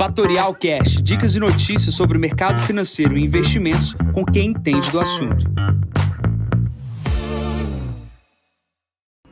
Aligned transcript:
Fatorial 0.00 0.54
Cash, 0.54 1.02
dicas 1.02 1.34
e 1.34 1.38
notícias 1.38 1.94
sobre 1.94 2.16
o 2.16 2.20
mercado 2.20 2.58
financeiro 2.62 3.18
e 3.18 3.22
investimentos 3.22 3.94
com 4.14 4.24
quem 4.24 4.46
entende 4.46 4.90
do 4.90 4.98
assunto. 4.98 5.44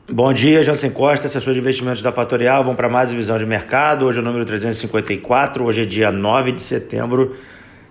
Bom 0.06 0.30
dia, 0.30 0.62
Jansen 0.62 0.90
Costa, 0.90 1.26
assessor 1.26 1.54
de 1.54 1.60
investimentos 1.60 2.02
da 2.02 2.12
Fatorial. 2.12 2.62
Vamos 2.62 2.76
para 2.76 2.86
mais 2.86 3.10
visão 3.10 3.38
de 3.38 3.46
mercado. 3.46 4.04
Hoje 4.04 4.18
é 4.18 4.20
o 4.20 4.24
número 4.26 4.44
354, 4.44 5.64
hoje 5.64 5.84
é 5.84 5.84
dia 5.86 6.12
9 6.12 6.52
de 6.52 6.60
setembro, 6.60 7.34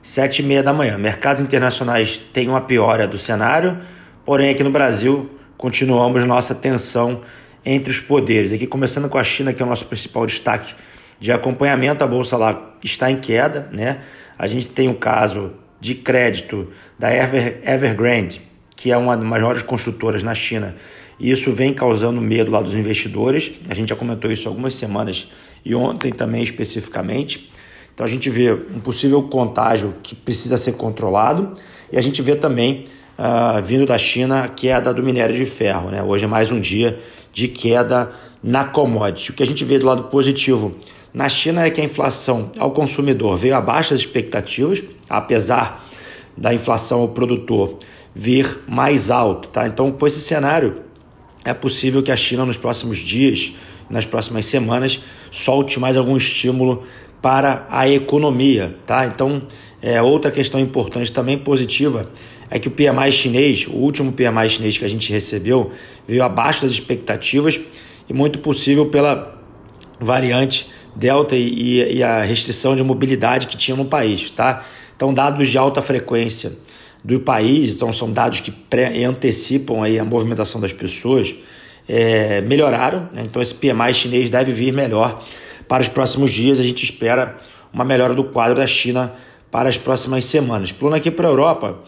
7 0.03 0.43
e 0.43 0.45
meia 0.45 0.61
da 0.61 0.71
manhã. 0.71 0.99
Mercados 0.99 1.41
internacionais 1.41 2.19
têm 2.31 2.47
uma 2.47 2.61
piora 2.61 3.07
do 3.07 3.17
cenário, 3.17 3.79
porém 4.23 4.51
aqui 4.51 4.61
no 4.61 4.69
Brasil 4.69 5.31
continuamos 5.57 6.23
nossa 6.27 6.53
tensão 6.53 7.21
entre 7.65 7.89
os 7.91 7.99
poderes. 7.99 8.53
Aqui 8.53 8.67
começando 8.67 9.09
com 9.09 9.17
a 9.17 9.23
China, 9.23 9.51
que 9.51 9.63
é 9.63 9.65
o 9.65 9.69
nosso 9.69 9.87
principal 9.87 10.27
destaque 10.27 10.75
de 11.19 11.31
acompanhamento, 11.31 12.03
a 12.03 12.07
bolsa 12.07 12.37
lá 12.37 12.75
está 12.83 13.09
em 13.09 13.19
queda, 13.19 13.69
né? 13.71 14.01
A 14.37 14.47
gente 14.47 14.69
tem 14.69 14.87
o 14.87 14.95
caso 14.95 15.53
de 15.79 15.95
crédito 15.95 16.67
da 16.97 17.11
Ever, 17.13 17.61
Evergrande, 17.63 18.41
que 18.75 18.91
é 18.91 18.97
uma 18.97 19.15
das 19.15 19.25
maiores 19.25 19.63
construtoras 19.63 20.23
na 20.23 20.33
China, 20.33 20.75
e 21.19 21.31
isso 21.31 21.51
vem 21.51 21.73
causando 21.73 22.21
medo 22.21 22.51
lá 22.51 22.61
dos 22.61 22.75
investidores. 22.75 23.51
A 23.67 23.73
gente 23.73 23.89
já 23.89 23.95
comentou 23.95 24.31
isso 24.31 24.47
algumas 24.47 24.75
semanas 24.75 25.27
e 25.65 25.73
ontem 25.73 26.11
também 26.11 26.43
especificamente. 26.43 27.49
Então 27.93 28.05
a 28.05 28.09
gente 28.09 28.29
vê 28.29 28.53
um 28.53 28.79
possível 28.79 29.23
contágio 29.23 29.95
que 30.03 30.13
precisa 30.13 30.57
ser 30.57 30.73
controlado 30.73 31.53
e 31.91 31.97
a 31.97 32.01
gente 32.01 32.21
vê 32.21 32.35
também 32.35 32.83
uh, 33.17 33.61
vindo 33.63 33.85
da 33.87 33.97
China 33.97 34.43
a 34.43 34.47
queda 34.47 34.93
do 34.93 35.01
minério 35.01 35.35
de 35.35 35.45
ferro. 35.45 35.89
Né? 35.89 36.03
Hoje 36.03 36.25
é 36.25 36.27
mais 36.27 36.51
um 36.51 36.59
dia 36.59 36.99
de 37.33 37.47
queda 37.47 38.11
na 38.43 38.65
commodity. 38.65 39.31
O 39.31 39.33
que 39.33 39.41
a 39.41 39.45
gente 39.45 39.65
vê 39.65 39.79
do 39.79 39.87
lado 39.87 40.03
positivo 40.03 40.75
na 41.17 41.27
China 41.29 41.65
é 41.65 41.71
que 41.71 41.81
a 41.81 41.83
inflação 41.83 42.51
ao 42.59 42.69
consumidor 42.69 43.35
veio 43.37 43.55
abaixo 43.55 43.89
das 43.89 44.01
expectativas, 44.01 44.83
apesar 45.09 45.83
da 46.37 46.53
inflação 46.53 47.01
ao 47.01 47.07
produtor 47.07 47.79
vir 48.13 48.59
mais 48.67 49.09
alto. 49.09 49.47
Tá? 49.47 49.65
Então, 49.65 49.91
com 49.91 50.05
esse 50.05 50.21
cenário, 50.21 50.83
é 51.43 51.55
possível 51.55 52.03
que 52.03 52.11
a 52.11 52.15
China 52.15 52.45
nos 52.45 52.55
próximos 52.55 52.99
dias, 52.99 53.51
nas 53.89 54.05
próximas 54.05 54.45
semanas, 54.45 55.01
solte 55.31 55.79
mais 55.79 55.97
algum 55.97 56.15
estímulo 56.15 56.83
para 57.19 57.65
a 57.71 57.89
economia. 57.89 58.75
Tá? 58.85 59.07
Então, 59.07 59.41
é, 59.81 59.99
outra 59.99 60.29
questão 60.29 60.59
importante 60.59 61.11
também 61.11 61.35
positiva 61.35 62.11
é 62.47 62.59
que 62.59 62.67
o 62.67 62.71
PMI 62.71 63.11
chinês, 63.11 63.65
o 63.65 63.73
último 63.73 64.11
PMI 64.11 64.51
chinês 64.51 64.77
que 64.77 64.85
a 64.85 64.87
gente 64.87 65.11
recebeu, 65.11 65.71
veio 66.07 66.23
abaixo 66.23 66.61
das 66.61 66.73
expectativas 66.73 67.59
e 68.07 68.13
muito 68.13 68.37
possível 68.37 68.85
pela 68.85 69.35
variante 69.99 70.76
Delta 70.97 71.35
e, 71.35 71.97
e 71.97 72.03
a 72.03 72.21
restrição 72.21 72.75
de 72.75 72.83
mobilidade 72.83 73.47
que 73.47 73.55
tinha 73.55 73.77
no 73.77 73.85
país. 73.85 74.31
Tá? 74.31 74.65
Então, 74.95 75.13
dados 75.13 75.49
de 75.49 75.57
alta 75.57 75.81
frequência 75.81 76.53
do 77.03 77.19
país, 77.19 77.75
então 77.75 77.93
são 77.93 78.11
dados 78.11 78.39
que 78.39 78.51
pré, 78.51 79.03
antecipam 79.05 79.83
aí 79.83 79.99
a 79.99 80.03
movimentação 80.03 80.59
das 80.59 80.73
pessoas, 80.73 81.35
é, 81.87 82.41
melhoraram. 82.41 83.07
Né? 83.13 83.23
Então, 83.25 83.41
esse 83.41 83.53
PMI 83.53 83.93
chinês 83.93 84.29
deve 84.29 84.51
vir 84.51 84.73
melhor 84.73 85.23
para 85.67 85.81
os 85.81 85.87
próximos 85.87 86.31
dias. 86.31 86.59
A 86.59 86.63
gente 86.63 86.83
espera 86.83 87.37
uma 87.71 87.85
melhora 87.85 88.15
do 88.15 88.23
quadro 88.23 88.55
da 88.55 88.65
China 88.65 89.13
para 89.51 89.69
as 89.69 89.77
próximas 89.77 90.25
semanas. 90.25 90.71
Pulando 90.71 90.95
aqui 90.95 91.11
para 91.11 91.27
a 91.27 91.29
Europa, 91.29 91.79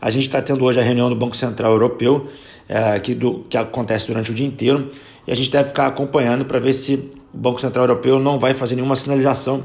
a 0.00 0.08
gente 0.08 0.24
está 0.24 0.40
tendo 0.40 0.64
hoje 0.64 0.80
a 0.80 0.82
reunião 0.82 1.08
do 1.08 1.16
Banco 1.16 1.36
Central 1.36 1.72
Europeu, 1.72 2.28
é, 2.68 2.98
que, 3.00 3.14
do, 3.14 3.44
que 3.48 3.56
acontece 3.56 4.06
durante 4.06 4.30
o 4.30 4.34
dia 4.34 4.46
inteiro, 4.46 4.88
e 5.26 5.32
a 5.32 5.34
gente 5.34 5.50
deve 5.50 5.68
ficar 5.68 5.86
acompanhando 5.86 6.44
para 6.44 6.58
ver 6.58 6.72
se 6.72 6.94
o 7.32 7.36
Banco 7.36 7.60
Central 7.60 7.84
Europeu 7.84 8.18
não 8.18 8.38
vai 8.38 8.54
fazer 8.54 8.74
nenhuma 8.74 8.96
sinalização 8.96 9.64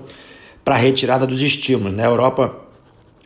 para 0.64 0.76
a 0.76 0.78
retirada 0.78 1.26
dos 1.26 1.42
estímulos. 1.42 1.94
Né? 1.94 2.04
A 2.04 2.10
Europa 2.10 2.56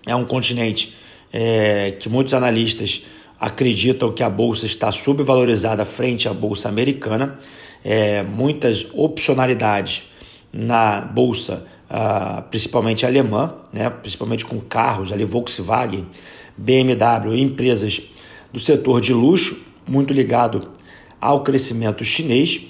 é 0.05 0.15
um 0.15 0.25
continente 0.25 0.95
é, 1.31 1.91
que 1.99 2.09
muitos 2.09 2.33
analistas 2.33 3.03
acreditam 3.39 4.11
que 4.11 4.22
a 4.22 4.29
bolsa 4.29 4.66
está 4.66 4.91
subvalorizada 4.91 5.83
frente 5.83 6.28
à 6.29 6.33
bolsa 6.33 6.69
americana, 6.69 7.39
é, 7.83 8.22
muitas 8.22 8.85
opcionalidades 8.94 10.03
na 10.53 11.01
bolsa, 11.01 11.66
ah, 11.89 12.44
principalmente 12.50 13.06
alemã, 13.06 13.56
né? 13.73 13.89
principalmente 13.89 14.45
com 14.45 14.59
carros, 14.59 15.11
ali 15.11 15.25
Volkswagen, 15.25 16.06
BMW, 16.56 17.35
empresas 17.38 18.01
do 18.53 18.59
setor 18.59 19.01
de 19.01 19.13
luxo, 19.13 19.59
muito 19.88 20.13
ligado 20.13 20.69
ao 21.21 21.43
crescimento 21.43 22.03
chinês, 22.03 22.61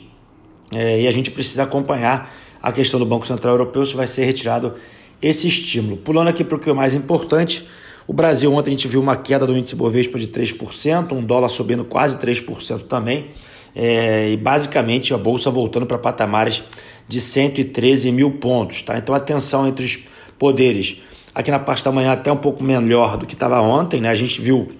é, 0.74 1.02
e 1.02 1.08
a 1.08 1.12
gente 1.12 1.32
precisa 1.32 1.64
acompanhar 1.64 2.32
a 2.62 2.72
questão 2.72 3.00
do 3.00 3.06
Banco 3.06 3.26
Central 3.26 3.54
Europeu 3.54 3.86
se 3.86 3.96
vai 3.96 4.06
ser 4.06 4.26
retirado 4.26 4.76
esse 5.22 5.48
estímulo. 5.48 5.98
Pulando 5.98 6.28
aqui 6.28 6.44
para 6.44 6.58
o 6.58 6.60
que 6.60 6.70
é 6.70 6.74
mais 6.74 6.94
importante, 6.94 7.66
o 8.08 8.14
Brasil 8.14 8.54
ontem 8.54 8.70
a 8.70 8.72
gente 8.72 8.88
viu 8.88 9.02
uma 9.02 9.16
queda 9.16 9.48
do 9.48 9.58
índice 9.58 9.76
Bovespa 9.76 10.20
de 10.20 10.28
3%, 10.28 11.14
um 11.14 11.24
dólar 11.24 11.50
subindo 11.50 11.86
quase 11.86 12.18
3% 12.18 12.82
também, 12.88 13.28
é, 13.76 14.32
e 14.32 14.38
basicamente 14.38 15.14
a 15.14 15.18
Bolsa 15.18 15.50
voltando 15.50 15.86
para 15.86 15.98
patamares 15.98 16.64
de 17.08 17.22
113 17.22 18.12
mil 18.12 18.32
pontos. 18.32 18.82
Tá? 18.82 18.98
Então 18.98 19.16
a 19.16 19.20
tensão 19.20 19.68
entre 19.68 19.86
os 19.86 20.00
poderes 20.38 21.02
aqui 21.34 21.50
na 21.50 21.60
parte 21.60 21.84
da 21.84 21.92
manhã 21.92 22.12
até 22.12 22.32
um 22.32 22.38
pouco 22.38 22.64
melhor 22.64 23.18
do 23.18 23.26
que 23.26 23.34
estava 23.34 23.62
ontem, 23.62 24.02
né? 24.02 24.10
a 24.10 24.16
gente 24.16 24.42
viu 24.42 24.72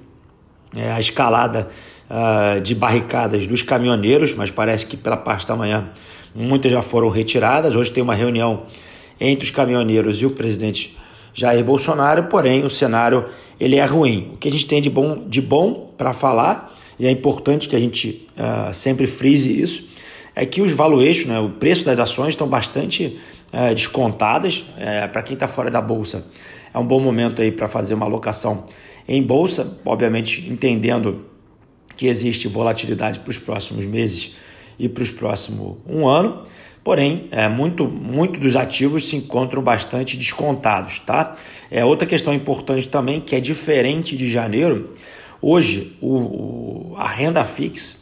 é, 0.76 0.92
a 0.92 1.00
escalada 1.00 1.70
uh, 2.12 2.60
de 2.60 2.76
barricadas 2.76 3.48
dos 3.48 3.62
caminhoneiros, 3.62 4.34
mas 4.34 4.52
parece 4.52 4.86
que 4.86 4.98
pela 4.98 5.16
parte 5.16 5.48
da 5.48 5.56
manhã 5.56 5.90
muitas 6.36 6.72
já 6.72 6.82
foram 6.82 7.10
retiradas. 7.10 7.74
Hoje 7.74 7.92
tem 7.92 8.04
uma 8.04 8.14
reunião 8.14 8.64
entre 9.20 9.46
os 9.46 9.52
caminhoneiros 9.52 10.22
e 10.22 10.26
o 10.26 10.32
presidente 10.32 10.98
Jair 11.34 11.64
Bolsonaro, 11.64 12.24
porém 12.24 12.64
o 12.64 12.70
cenário 12.70 13.26
ele 13.60 13.78
é 13.78 13.86
ruim. 13.86 14.32
O 14.34 14.38
que 14.38 14.50
a 14.50 14.52
gente 14.52 14.66
tem 14.66 14.82
de 14.82 14.90
bom, 14.90 15.24
de 15.28 15.42
bom 15.42 15.94
para 15.98 16.12
falar, 16.12 16.74
e 17.00 17.08
é 17.08 17.12
importante 17.12 17.70
que 17.70 17.76
a 17.76 17.80
gente 17.80 18.24
uh, 18.36 18.74
sempre 18.74 19.08
frise 19.08 19.62
isso, 19.62 19.88
é 20.36 20.46
que 20.46 20.62
os 20.62 20.72
valuations, 20.72 21.26
né, 21.26 21.40
o 21.40 21.50
preço 21.50 21.86
das 21.86 22.00
ações 22.00 22.30
estão 22.30 22.48
bastante 22.48 23.20
uh, 23.54 23.74
descontadas. 23.74 24.60
Uh, 24.60 25.10
para 25.12 25.22
quem 25.22 25.36
está 25.36 25.48
fora 25.48 25.70
da 25.70 25.82
bolsa, 25.82 26.26
é 26.74 26.78
um 26.78 26.86
bom 26.86 27.00
momento 27.00 27.42
aí 27.42 27.52
para 27.52 27.68
fazer 27.68 27.94
uma 27.94 28.06
alocação 28.06 28.66
em 29.08 29.22
bolsa, 29.22 29.80
obviamente 29.86 30.48
entendendo 30.50 31.31
que 32.02 32.08
existe 32.08 32.48
volatilidade 32.48 33.20
para 33.20 33.30
os 33.30 33.38
próximos 33.38 33.86
meses 33.86 34.32
e 34.80 34.90
para 34.90 35.04
os 35.04 35.12
próximos 35.12 35.78
um 35.88 36.08
ano. 36.08 36.42
Porém, 36.84 37.28
é, 37.30 37.48
muito, 37.48 37.88
muito 37.88 38.40
dos 38.40 38.56
ativos 38.56 39.08
se 39.08 39.16
encontram 39.16 39.62
bastante 39.62 40.18
descontados. 40.18 40.98
Tá? 40.98 41.36
É, 41.70 41.86
outra 41.86 42.08
questão 42.08 42.34
importante 42.34 42.88
também, 42.88 43.22
que 43.22 43.36
é 43.36 43.40
diferente 43.40 44.18
de 44.18 44.28
janeiro, 44.28 44.96
hoje 45.40 45.96
o, 46.02 46.94
o 46.94 46.96
a 46.98 47.08
renda 47.08 47.46
fixa, 47.46 47.98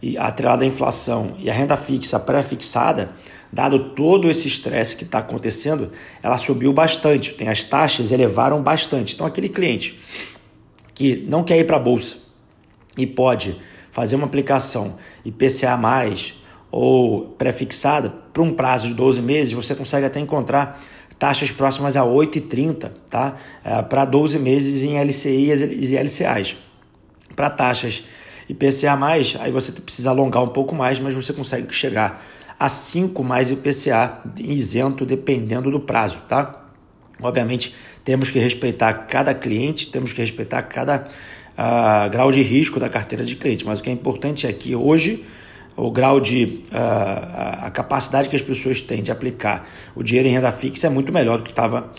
e 0.00 0.16
atrelada 0.16 0.64
à 0.64 0.66
inflação 0.66 1.36
e 1.38 1.50
a 1.50 1.52
renda 1.52 1.76
fixa 1.76 2.18
pré-fixada, 2.18 3.10
dado 3.52 3.90
todo 3.90 4.30
esse 4.30 4.48
estresse 4.48 4.96
que 4.96 5.04
está 5.04 5.18
acontecendo, 5.18 5.92
ela 6.22 6.38
subiu 6.38 6.72
bastante. 6.72 7.34
Tem 7.34 7.48
as 7.48 7.62
taxas 7.62 8.10
elevaram 8.10 8.62
bastante. 8.62 9.14
Então, 9.14 9.26
aquele 9.26 9.50
cliente 9.50 10.00
que 10.94 11.26
não 11.28 11.44
quer 11.44 11.58
ir 11.58 11.64
para 11.64 11.76
a 11.76 11.80
bolsa, 11.80 12.23
e 12.96 13.06
pode 13.06 13.56
fazer 13.90 14.16
uma 14.16 14.26
aplicação 14.26 14.96
IPCA 15.24 15.78
ou 16.70 17.28
pré-fixada 17.38 18.10
para 18.10 18.42
um 18.42 18.52
prazo 18.52 18.88
de 18.88 18.94
12 18.94 19.22
meses, 19.22 19.52
você 19.52 19.74
consegue 19.74 20.06
até 20.06 20.18
encontrar 20.18 20.80
taxas 21.18 21.52
próximas 21.52 21.96
a 21.96 22.02
8,30 22.02 22.90
tá? 23.08 23.36
É, 23.64 23.80
para 23.82 24.04
12 24.04 24.38
meses 24.38 24.82
em 24.82 24.98
LCI 24.98 25.52
e 25.52 25.96
LCAs. 25.96 26.56
Para 27.36 27.48
taxas 27.50 28.04
IPCA 28.48 28.98
aí 29.40 29.50
você 29.50 29.72
precisa 29.72 30.10
alongar 30.10 30.42
um 30.42 30.48
pouco 30.48 30.74
mais, 30.74 30.98
mas 30.98 31.14
você 31.14 31.32
consegue 31.32 31.72
chegar 31.72 32.22
a 32.58 32.68
5 32.68 33.22
mais 33.22 33.50
IPCA 33.50 34.18
isento 34.38 35.06
dependendo 35.06 35.70
do 35.70 35.80
prazo, 35.80 36.20
tá? 36.28 36.64
Obviamente, 37.22 37.74
temos 38.04 38.30
que 38.30 38.38
respeitar 38.38 38.92
cada 39.06 39.32
cliente, 39.32 39.90
temos 39.90 40.12
que 40.12 40.20
respeitar 40.20 40.62
cada 40.62 41.06
uh, 41.58 42.10
grau 42.10 42.30
de 42.30 42.42
risco 42.42 42.78
da 42.78 42.88
carteira 42.88 43.24
de 43.24 43.36
cliente, 43.36 43.64
mas 43.66 43.80
o 43.80 43.82
que 43.82 43.90
é 43.90 43.92
importante 43.92 44.46
é 44.46 44.52
que 44.52 44.74
hoje 44.74 45.24
o 45.76 45.90
grau 45.90 46.20
de 46.20 46.62
a 46.70 47.68
capacidade 47.68 48.28
que 48.28 48.36
as 48.36 48.42
pessoas 48.42 48.80
têm 48.80 49.02
de 49.02 49.10
aplicar 49.10 49.68
o 49.92 50.04
dinheiro 50.04 50.28
em 50.28 50.30
renda 50.30 50.52
fixa 50.52 50.86
é 50.86 50.90
muito 50.90 51.12
melhor 51.12 51.38
do 51.38 51.42
que 51.42 51.50
estava 51.50 51.90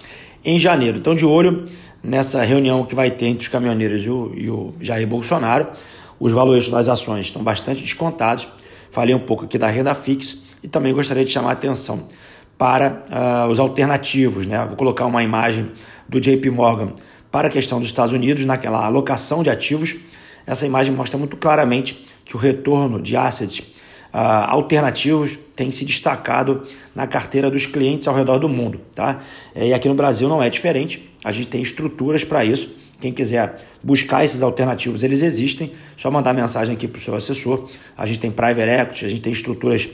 em 0.46 0.58
janeiro. 0.58 0.98
Então, 0.98 1.14
de 1.14 1.26
olho 1.26 1.66
nessa 2.02 2.44
reunião 2.44 2.84
que 2.84 2.94
vai 2.94 3.12
ter 3.12 3.26
entre 3.26 3.42
os 3.42 3.48
caminhoneiros 3.48 4.06
e 4.06 4.10
o, 4.10 4.32
e 4.36 4.50
o 4.50 4.74
Jair 4.80 5.08
Bolsonaro, 5.08 5.68
os 6.20 6.32
valores 6.32 6.70
das 6.70 6.88
ações 6.88 7.26
estão 7.26 7.44
bastante 7.44 7.82
descontados. 7.82 8.48
Falei 8.92 9.14
um 9.14 9.20
pouco 9.20 9.46
aqui 9.46 9.58
da 9.58 9.68
renda 9.68 9.94
fixa 9.94 10.38
e 10.64 10.68
também 10.68 10.94
gostaria 10.94 11.26
de 11.26 11.32
chamar 11.32 11.50
a 11.50 11.54
atenção 11.54 12.08
para 12.58 13.04
uh, 13.10 13.52
os 13.52 13.60
alternativos. 13.60 14.46
Né? 14.46 14.64
Vou 14.66 14.78
colocar 14.78 15.06
uma 15.06 15.24
imagem 15.24 15.72
do 16.08 16.22
JP 16.22 16.50
Morgan 16.52 16.94
para 17.36 17.50
a 17.50 17.52
questão 17.52 17.80
dos 17.80 17.90
Estados 17.90 18.14
Unidos, 18.14 18.46
naquela 18.46 18.86
alocação 18.86 19.44
de 19.44 19.50
ativos, 19.50 19.98
essa 20.48 20.66
imagem 20.66 20.96
mostra 20.96 21.18
muito 21.18 21.36
claramente 21.36 22.02
que 22.24 22.34
o 22.34 22.40
retorno 22.40 23.02
de 23.02 23.18
assets 23.18 23.74
alternativos 24.14 25.38
têm 25.54 25.70
se 25.70 25.84
destacado 25.84 26.64
na 26.96 27.06
carteira 27.06 27.52
dos 27.52 27.66
clientes 27.66 28.08
ao 28.08 28.16
redor 28.16 28.38
do 28.38 28.48
mundo. 28.48 28.80
Tá? 28.96 29.20
E 29.54 29.74
aqui 29.74 29.90
no 29.90 29.96
Brasil 29.96 30.30
não 30.30 30.42
é 30.42 30.50
diferente, 30.50 31.12
a 31.26 31.32
gente 31.34 31.50
tem 31.50 31.62
estruturas 31.62 32.24
para 32.24 32.46
isso. 32.46 32.74
Quem 33.02 33.12
quiser 33.12 33.58
buscar 33.84 34.24
esses 34.24 34.42
alternativos, 34.42 35.04
eles 35.04 35.22
existem. 35.22 35.74
Só 35.98 36.10
mandar 36.10 36.34
mensagem 36.34 36.74
aqui 36.74 36.88
para 36.88 37.00
o 37.00 37.02
seu 37.02 37.16
assessor. 37.16 37.70
A 37.98 38.06
gente 38.06 38.22
tem 38.22 38.32
private 38.32 38.70
equity, 38.70 39.06
a 39.06 39.10
gente 39.10 39.22
tem 39.22 39.34
estruturas, 39.34 39.90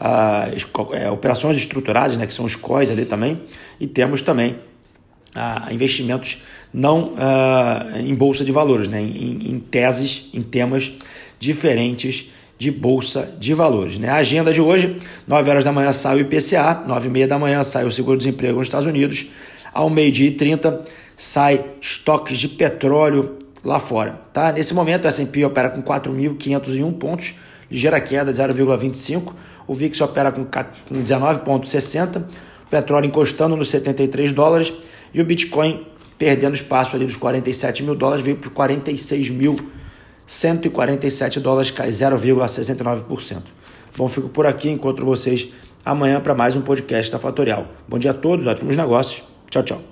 uh, 0.00 0.94
é, 0.94 1.10
operações 1.10 1.56
estruturadas, 1.56 2.16
né, 2.16 2.24
que 2.24 2.32
são 2.32 2.44
os 2.44 2.54
COIs 2.54 2.88
ali 2.88 3.04
também. 3.04 3.42
E 3.80 3.88
temos 3.88 4.22
também 4.22 4.54
uh, 5.34 5.72
investimentos 5.72 6.42
não 6.72 7.14
uh, 7.14 7.98
em 7.98 8.14
bolsa 8.14 8.44
de 8.44 8.52
valores, 8.52 8.88
né, 8.88 9.00
em, 9.00 9.52
em 9.52 9.58
teses, 9.58 10.30
em 10.32 10.42
temas 10.42 10.92
diferentes 11.38 12.28
de 12.56 12.70
Bolsa 12.70 13.34
de 13.38 13.52
Valores. 13.52 13.98
Né? 13.98 14.08
A 14.08 14.16
agenda 14.16 14.52
de 14.52 14.60
hoje, 14.60 14.96
9 15.26 15.50
horas 15.50 15.64
da 15.64 15.72
manhã 15.72 15.92
sai 15.92 16.16
o 16.16 16.20
IPCA, 16.20 16.84
9 16.86 17.08
e 17.08 17.10
meia 17.10 17.26
da 17.26 17.38
manhã 17.38 17.62
sai 17.62 17.84
o 17.84 17.92
seguro-desemprego 17.92 18.58
nos 18.58 18.68
Estados 18.68 18.86
Unidos, 18.86 19.26
ao 19.72 19.90
meio-dia 19.90 20.28
e 20.28 20.32
30 20.32 20.82
sai 21.16 21.64
estoques 21.80 22.38
de 22.38 22.48
petróleo 22.48 23.38
lá 23.64 23.78
fora. 23.78 24.20
Tá? 24.32 24.52
Nesse 24.52 24.74
momento, 24.74 25.06
a 25.06 25.08
S&P 25.08 25.44
opera 25.44 25.70
com 25.70 25.82
4.501 25.82 26.92
pontos, 26.94 27.34
ligeira 27.70 28.00
queda 28.00 28.32
de 28.32 28.40
0,25, 28.40 29.32
o 29.66 29.74
VIX 29.74 30.00
opera 30.00 30.30
com 30.30 30.44
19,60, 30.44 32.22
o 32.22 32.70
petróleo 32.70 33.06
encostando 33.06 33.56
nos 33.56 33.70
73 33.70 34.32
dólares 34.32 34.72
e 35.14 35.20
o 35.20 35.24
Bitcoin 35.24 35.86
perdendo 36.18 36.54
espaço 36.54 36.96
ali 36.96 37.06
dos 37.06 37.16
47 37.16 37.82
mil 37.82 37.94
dólares, 37.94 38.24
veio 38.24 38.36
para 38.36 38.50
46 38.50 39.30
mil 39.30 39.56
147 40.26 41.40
dólares, 41.40 41.70
cai 41.70 41.88
0,69%. 41.88 43.42
Bom, 43.96 44.08
fico 44.08 44.28
por 44.28 44.46
aqui, 44.46 44.70
encontro 44.70 45.04
vocês 45.04 45.48
amanhã 45.84 46.20
para 46.20 46.34
mais 46.34 46.56
um 46.56 46.62
podcast 46.62 47.12
da 47.12 47.18
Fatorial. 47.18 47.66
Bom 47.86 47.98
dia 47.98 48.10
a 48.10 48.14
todos, 48.14 48.46
ótimos 48.46 48.76
negócios. 48.76 49.22
Tchau, 49.50 49.62
tchau. 49.62 49.82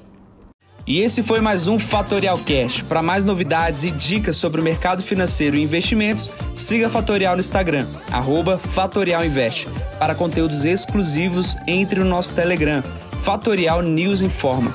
E 0.84 1.00
esse 1.00 1.22
foi 1.22 1.40
mais 1.40 1.68
um 1.68 1.78
Fatorial 1.78 2.38
Cash. 2.38 2.82
Para 2.82 3.02
mais 3.02 3.24
novidades 3.24 3.84
e 3.84 3.92
dicas 3.92 4.34
sobre 4.34 4.60
o 4.60 4.64
mercado 4.64 5.00
financeiro 5.00 5.56
e 5.56 5.62
investimentos, 5.62 6.32
siga 6.56 6.88
a 6.88 6.90
Fatorial 6.90 7.36
no 7.36 7.40
Instagram, 7.40 7.86
@fatorialinvest. 8.74 9.68
Para 9.98 10.14
conteúdos 10.14 10.64
exclusivos, 10.64 11.56
entre 11.68 12.00
no 12.00 12.06
nosso 12.06 12.34
Telegram, 12.34 12.82
Fatorial 13.22 13.82
News 13.82 14.22
Informa. 14.22 14.74